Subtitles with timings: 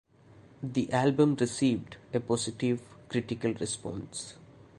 [0.63, 4.33] The album received a positive critical response.